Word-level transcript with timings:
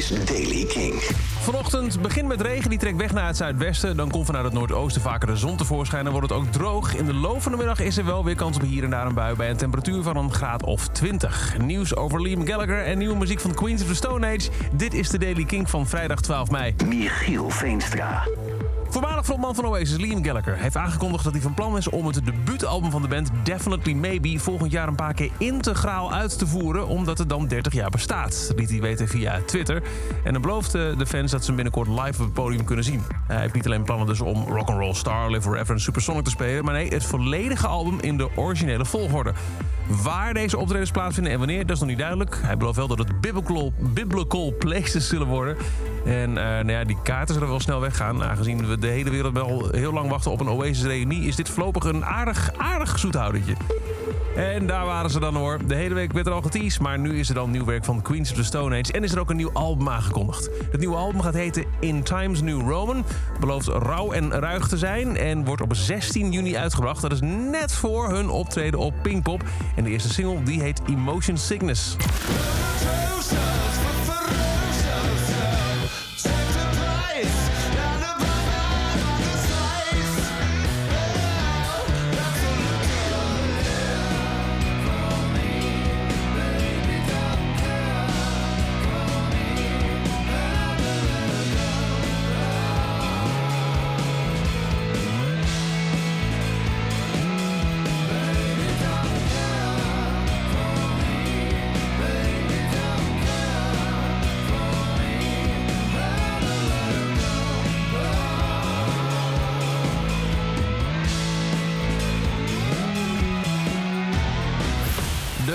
is 0.00 0.24
Daily 0.24 0.64
King. 0.64 0.94
Vanochtend 1.40 2.02
begint 2.02 2.28
met 2.28 2.40
regen, 2.40 2.70
die 2.70 2.78
trekt 2.78 2.96
weg 2.96 3.12
naar 3.12 3.26
het 3.26 3.36
zuidwesten. 3.36 3.96
Dan 3.96 4.10
komt 4.10 4.26
vanuit 4.26 4.44
het 4.44 4.52
noordoosten 4.52 5.02
vaker 5.02 5.28
de 5.28 5.36
zon 5.36 5.56
tevoorschijn 5.56 6.06
en 6.06 6.12
wordt 6.12 6.28
het 6.28 6.38
ook 6.38 6.46
droog. 6.46 6.96
In 6.96 7.04
de 7.04 7.14
loop 7.14 7.42
van 7.42 7.52
de 7.52 7.58
middag 7.58 7.80
is 7.80 7.96
er 7.96 8.04
wel 8.04 8.24
weer 8.24 8.34
kans 8.34 8.56
op 8.56 8.62
hier 8.62 8.84
en 8.84 8.90
daar 8.90 9.06
een 9.06 9.14
bui... 9.14 9.36
bij 9.36 9.50
een 9.50 9.56
temperatuur 9.56 10.02
van 10.02 10.16
een 10.16 10.32
graad 10.32 10.62
of 10.62 10.88
20. 10.88 11.58
Nieuws 11.58 11.96
over 11.96 12.22
Liam 12.22 12.46
Gallagher 12.46 12.84
en 12.84 12.98
nieuwe 12.98 13.16
muziek 13.16 13.40
van 13.40 13.54
Queens 13.54 13.82
of 13.82 13.88
the 13.88 13.94
Stone 13.94 14.26
Age. 14.26 14.48
Dit 14.72 14.94
is 14.94 15.08
de 15.08 15.18
Daily 15.18 15.44
King 15.44 15.70
van 15.70 15.86
vrijdag 15.86 16.20
12 16.20 16.50
mei. 16.50 16.74
Michiel 16.86 17.50
Veenstra. 17.50 18.22
Voormalig 18.90 19.24
frontman 19.24 19.54
van 19.54 19.66
Oasis, 19.66 19.96
Liam 19.96 20.24
Gallagher, 20.24 20.56
heeft 20.56 20.76
aangekondigd 20.76 21.24
dat 21.24 21.32
hij 21.32 21.42
van 21.42 21.54
plan 21.54 21.76
is 21.76 21.88
om 21.88 22.06
het 22.06 22.24
debuutalbum 22.24 22.90
van 22.90 23.02
de 23.02 23.08
band 23.08 23.30
Definitely 23.42 23.94
Maybe 23.94 24.38
volgend 24.38 24.72
jaar 24.72 24.88
een 24.88 24.94
paar 24.94 25.14
keer 25.14 25.30
integraal 25.38 26.12
uit 26.12 26.38
te 26.38 26.46
voeren, 26.46 26.86
omdat 26.86 27.18
het 27.18 27.28
dan 27.28 27.46
30 27.46 27.72
jaar 27.72 27.90
bestaat. 27.90 28.52
Liet 28.56 28.70
hij 28.70 28.80
weten 28.80 29.08
via 29.08 29.40
Twitter. 29.46 29.82
En 30.24 30.32
dan 30.32 30.42
beloofde 30.42 30.96
de 30.96 31.06
fans 31.06 31.30
dat 31.30 31.40
ze 31.40 31.46
hem 31.46 31.54
binnenkort 31.54 31.88
live 31.88 32.20
op 32.20 32.24
het 32.24 32.32
podium 32.32 32.64
kunnen 32.64 32.84
zien. 32.84 33.02
Hij 33.26 33.40
heeft 33.40 33.54
niet 33.54 33.66
alleen 33.66 33.82
plannen 33.82 34.06
dus 34.06 34.20
om 34.20 34.44
Rock'n'Roll 34.48 34.94
Star, 34.94 35.30
Live 35.30 35.42
Forever 35.42 35.74
en 35.74 35.80
Supersonic 35.80 36.24
te 36.24 36.30
spelen, 36.30 36.64
maar 36.64 36.74
nee, 36.74 36.88
het 36.88 37.04
volledige 37.04 37.66
album 37.66 37.98
in 38.00 38.16
de 38.16 38.28
originele 38.36 38.84
volgorde. 38.84 39.32
Waar 40.02 40.34
deze 40.34 40.58
optredens 40.58 40.90
plaatsvinden 40.90 41.32
en 41.32 41.38
wanneer, 41.38 41.66
dat 41.66 41.70
is 41.70 41.78
nog 41.78 41.88
niet 41.88 41.98
duidelijk. 41.98 42.38
Hij 42.42 42.56
belooft 42.56 42.76
wel 42.76 42.88
dat 42.88 42.98
het 42.98 43.20
biblical, 43.20 43.72
biblical 43.78 44.54
places 44.58 45.08
zullen 45.08 45.26
worden. 45.26 45.56
En 46.04 46.30
uh, 46.30 46.34
nou 46.34 46.70
ja, 46.70 46.84
die 46.84 46.98
kaarten 47.02 47.34
zullen 47.34 47.48
wel 47.48 47.60
snel 47.60 47.80
weggaan. 47.80 48.22
Aangezien 48.24 48.68
we 48.68 48.78
de 48.78 48.86
hele 48.86 49.10
wereld 49.10 49.32
wel 49.32 49.68
heel 49.70 49.92
lang 49.92 50.08
wachten 50.08 50.30
op 50.30 50.40
een 50.40 50.48
Oasis-reunie... 50.48 51.26
is 51.26 51.36
dit 51.36 51.48
voorlopig 51.48 51.84
een 51.84 52.04
aardig, 52.04 52.50
aardig 52.56 52.98
zoethoudertje. 52.98 53.54
En 54.36 54.66
daar 54.66 54.86
waren 54.86 55.10
ze 55.10 55.20
dan 55.20 55.34
hoor. 55.34 55.58
De 55.66 55.74
hele 55.74 55.94
week 55.94 56.12
werd 56.12 56.26
er 56.26 56.32
al 56.32 56.42
geteased, 56.42 56.80
maar 56.80 56.98
nu 56.98 57.18
is 57.18 57.28
er 57.28 57.34
dan 57.34 57.50
nieuw 57.50 57.64
werk 57.64 57.84
van 57.84 58.02
Queens 58.02 58.30
of 58.30 58.36
the 58.36 58.44
Stone 58.44 58.78
Age. 58.78 58.92
En 58.92 59.04
is 59.04 59.12
er 59.12 59.20
ook 59.20 59.30
een 59.30 59.36
nieuw 59.36 59.52
album 59.52 59.88
aangekondigd. 59.88 60.50
Het 60.70 60.80
nieuwe 60.80 60.96
album 60.96 61.20
gaat 61.20 61.34
heten 61.34 61.64
In 61.80 62.02
Times 62.02 62.40
New 62.40 62.68
Roman. 62.68 63.04
Belooft 63.40 63.66
rauw 63.66 64.12
en 64.12 64.30
ruig 64.30 64.68
te 64.68 64.78
zijn 64.78 65.16
en 65.16 65.44
wordt 65.44 65.62
op 65.62 65.74
16 65.74 66.32
juni 66.32 66.56
uitgebracht. 66.56 67.02
Dat 67.02 67.12
is 67.12 67.20
net 67.50 67.72
voor 67.72 68.08
hun 68.08 68.28
optreden 68.28 68.80
op 68.80 68.94
Pinkpop. 69.02 69.44
En 69.76 69.84
de 69.84 69.90
eerste 69.90 70.12
single 70.12 70.42
die 70.42 70.62
heet 70.62 70.80
Emotion 70.88 71.36
Sickness. 71.36 71.96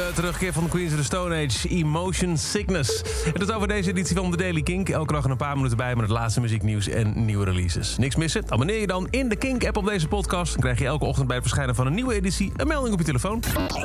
De 0.05 0.11
terugkeer 0.13 0.53
van 0.53 0.69
Queens 0.69 0.91
of 0.91 0.97
the 0.97 1.03
Stone 1.03 1.45
Age, 1.45 1.67
Emotion 1.67 2.37
Sickness. 2.37 3.01
Het 3.33 3.41
is 3.41 3.51
over 3.51 3.67
deze 3.67 3.89
editie 3.89 4.15
van 4.15 4.31
The 4.31 4.37
Daily 4.37 4.61
Kink. 4.61 4.89
Elke 4.89 5.13
dag 5.13 5.23
een 5.23 5.37
paar 5.37 5.55
minuten 5.55 5.77
bij 5.77 5.95
met 5.95 6.03
het 6.03 6.11
laatste 6.11 6.41
muzieknieuws 6.41 6.87
en 6.87 7.25
nieuwe 7.25 7.45
releases. 7.45 7.97
Niks 7.97 8.15
missen? 8.15 8.43
Abonneer 8.49 8.79
je 8.79 8.87
dan 8.87 9.07
in 9.09 9.29
de 9.29 9.35
Kink-app 9.35 9.77
op 9.77 9.85
deze 9.85 10.07
podcast. 10.07 10.51
Dan 10.51 10.61
krijg 10.61 10.79
je 10.79 10.85
elke 10.85 11.05
ochtend 11.05 11.27
bij 11.27 11.35
het 11.35 11.45
verschijnen 11.45 11.75
van 11.75 11.87
een 11.87 11.93
nieuwe 11.93 12.13
editie 12.13 12.51
een 12.55 12.67
melding 12.67 12.93
op 12.93 12.99
je 12.99 13.05
telefoon. 13.05 13.43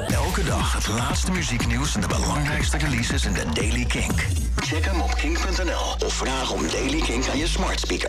Elke 0.08 0.44
dag 0.44 0.72
het 0.72 0.88
laatste 0.88 1.32
muzieknieuws 1.32 1.94
en 1.94 2.00
de 2.00 2.06
belangrijkste 2.06 2.78
releases 2.78 3.24
in 3.24 3.32
de 3.32 3.44
Daily 3.54 3.84
Kink. 3.84 4.26
Check 4.56 4.84
hem 4.84 5.00
op 5.00 5.14
kink.nl 5.14 6.06
of 6.06 6.12
vraag 6.12 6.52
om 6.52 6.68
Daily 6.70 7.00
Kink 7.00 7.28
aan 7.28 7.38
je 7.38 7.46
smart 7.46 7.80
speaker. 7.80 8.08